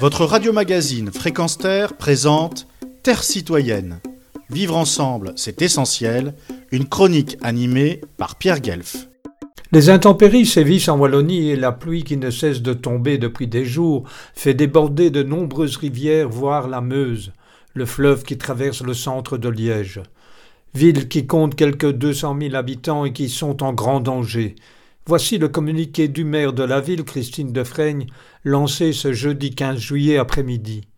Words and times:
Votre 0.00 0.24
radio-magazine 0.24 1.10
Fréquence 1.12 1.56
Terre 1.56 1.96
présente 1.96 2.66
Terre 3.02 3.22
citoyenne. 3.22 4.00
Vivre 4.50 4.76
ensemble, 4.76 5.32
c'est 5.36 5.62
essentiel. 5.62 6.34
Une 6.72 6.88
chronique 6.88 7.38
animée 7.42 8.00
par 8.16 8.36
Pierre 8.36 8.60
Guelf. 8.60 9.08
Les 9.72 9.90
intempéries 9.90 10.46
sévissent 10.46 10.88
en 10.88 10.98
Wallonie 10.98 11.50
et 11.50 11.56
la 11.56 11.72
pluie 11.72 12.04
qui 12.04 12.16
ne 12.16 12.30
cesse 12.30 12.60
de 12.60 12.72
tomber 12.72 13.18
depuis 13.18 13.46
des 13.46 13.64
jours 13.64 14.04
fait 14.34 14.54
déborder 14.54 15.10
de 15.10 15.22
nombreuses 15.22 15.76
rivières, 15.76 16.28
voire 16.28 16.68
la 16.68 16.80
Meuse, 16.80 17.32
le 17.72 17.86
fleuve 17.86 18.24
qui 18.24 18.36
traverse 18.36 18.82
le 18.82 18.94
centre 18.94 19.38
de 19.38 19.48
Liège. 19.48 20.00
Ville 20.74 21.08
qui 21.08 21.26
compte 21.26 21.54
quelques 21.54 21.92
deux 21.92 22.12
cent 22.12 22.34
mille 22.34 22.56
habitants 22.56 23.04
et 23.04 23.12
qui 23.12 23.28
sont 23.28 23.62
en 23.62 23.72
grand 23.72 24.00
danger. 24.00 24.56
Voici 25.06 25.36
le 25.36 25.48
communiqué 25.48 26.08
du 26.08 26.24
maire 26.24 26.54
de 26.54 26.62
la 26.62 26.80
ville, 26.80 27.04
Christine 27.04 27.52
Defreigne, 27.52 28.06
lancé 28.42 28.94
ce 28.94 29.12
jeudi 29.12 29.54
15 29.54 29.78
juillet 29.78 30.16
après-midi. 30.16 30.88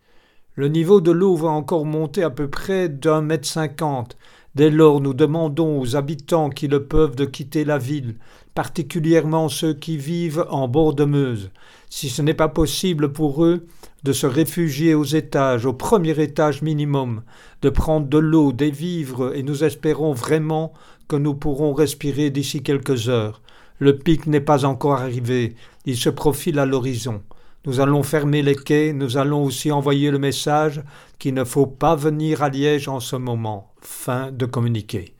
Le 0.55 0.69
niveau 0.69 1.01
de 1.01 1.11
l'eau 1.11 1.35
va 1.35 1.49
encore 1.49 1.85
monter 1.85 2.23
à 2.23 2.29
peu 2.29 2.49
près 2.49 2.87
d'un 2.87 3.19
mètre 3.19 3.45
cinquante. 3.45 4.15
Dès 4.55 4.69
lors, 4.69 5.01
nous 5.01 5.13
demandons 5.13 5.77
aux 5.77 5.97
habitants 5.97 6.49
qui 6.49 6.69
le 6.69 6.85
peuvent 6.85 7.17
de 7.17 7.25
quitter 7.25 7.65
la 7.65 7.77
ville, 7.77 8.15
particulièrement 8.55 9.49
ceux 9.49 9.73
qui 9.73 9.97
vivent 9.97 10.45
en 10.49 10.69
bord 10.69 10.93
de 10.93 11.03
Meuse. 11.03 11.51
Si 11.89 12.07
ce 12.07 12.21
n'est 12.21 12.33
pas 12.33 12.47
possible 12.47 13.11
pour 13.11 13.43
eux, 13.43 13.67
de 14.03 14.13
se 14.13 14.25
réfugier 14.25 14.95
aux 14.95 15.03
étages, 15.03 15.65
au 15.65 15.73
premier 15.73 16.17
étage 16.23 16.61
minimum, 16.61 17.23
de 17.61 17.69
prendre 17.69 18.07
de 18.07 18.17
l'eau, 18.17 18.53
des 18.53 18.71
vivres, 18.71 19.35
et 19.35 19.43
nous 19.43 19.65
espérons 19.65 20.13
vraiment 20.13 20.71
que 21.09 21.17
nous 21.17 21.33
pourrons 21.33 21.73
respirer 21.73 22.29
d'ici 22.29 22.63
quelques 22.63 23.09
heures. 23.09 23.41
Le 23.79 23.97
pic 23.97 24.25
n'est 24.25 24.41
pas 24.41 24.65
encore 24.65 24.93
arrivé, 24.93 25.55
il 25.85 25.97
se 25.97 26.09
profile 26.09 26.57
à 26.59 26.65
l'horizon. 26.65 27.21
Nous 27.65 27.79
allons 27.79 28.01
fermer 28.01 28.41
les 28.41 28.55
quais, 28.55 28.93
nous 28.93 29.17
allons 29.17 29.43
aussi 29.43 29.71
envoyer 29.71 30.09
le 30.09 30.19
message 30.19 30.81
qu'il 31.19 31.33
ne 31.33 31.43
faut 31.43 31.67
pas 31.67 31.95
venir 31.95 32.41
à 32.41 32.49
Liège 32.49 32.87
en 32.87 32.99
ce 32.99 33.15
moment. 33.15 33.73
Fin 33.81 34.31
de 34.31 34.45
communiquer. 34.45 35.13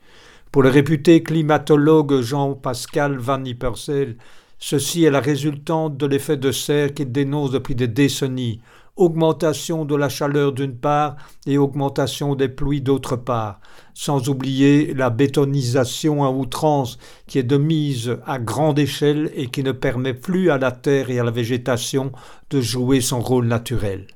Pour 0.50 0.62
le 0.62 0.70
réputé 0.70 1.22
climatologue 1.22 2.20
Jean-Pascal 2.20 3.18
Van 3.18 3.44
Ypersel, 3.44 4.16
ceci 4.58 5.04
est 5.04 5.10
la 5.10 5.20
résultante 5.20 5.96
de 5.96 6.06
l'effet 6.06 6.36
de 6.36 6.52
serre 6.52 6.92
qu'il 6.94 7.12
dénonce 7.12 7.50
depuis 7.50 7.74
des 7.74 7.88
décennies, 7.88 8.60
augmentation 8.98 9.84
de 9.84 9.94
la 9.94 10.08
chaleur 10.08 10.52
d'une 10.52 10.76
part 10.76 11.16
et 11.46 11.56
augmentation 11.56 12.34
des 12.34 12.48
pluies 12.48 12.80
d'autre 12.80 13.16
part, 13.16 13.60
sans 13.94 14.28
oublier 14.28 14.92
la 14.92 15.10
bétonisation 15.10 16.24
à 16.24 16.30
outrance 16.30 16.98
qui 17.26 17.38
est 17.38 17.44
de 17.44 17.56
mise 17.56 18.18
à 18.26 18.38
grande 18.38 18.78
échelle 18.78 19.30
et 19.34 19.46
qui 19.46 19.62
ne 19.62 19.72
permet 19.72 20.14
plus 20.14 20.50
à 20.50 20.58
la 20.58 20.72
terre 20.72 21.10
et 21.10 21.20
à 21.20 21.24
la 21.24 21.30
végétation 21.30 22.12
de 22.50 22.60
jouer 22.60 23.00
son 23.00 23.20
rôle 23.20 23.46
naturel. 23.46 24.06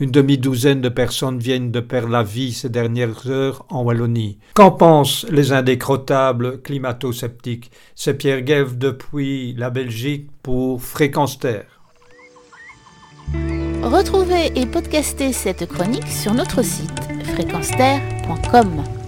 Une 0.00 0.10
demi-douzaine 0.10 0.80
de 0.80 0.88
personnes 0.88 1.38
viennent 1.38 1.70
de 1.70 1.78
perdre 1.78 2.08
la 2.08 2.24
vie 2.24 2.52
ces 2.52 2.68
dernières 2.68 3.30
heures 3.30 3.64
en 3.68 3.84
Wallonie. 3.84 4.38
Qu'en 4.54 4.72
pensent 4.72 5.24
les 5.30 5.52
indécrottables 5.52 6.60
climato-sceptiques? 6.62 7.70
C'est 7.94 8.14
Pierre 8.14 8.42
Guève 8.42 8.76
depuis 8.76 9.54
la 9.54 9.70
Belgique 9.70 10.28
pour 10.42 10.82
Fréquence 10.82 11.38
Terre. 11.38 11.80
Retrouvez 13.82 14.50
et 14.56 14.66
podcastez 14.66 15.32
cette 15.32 15.66
chronique 15.66 16.08
sur 16.08 16.34
notre 16.34 16.62
site 16.62 17.00
fréquenceterre.com. 17.34 19.03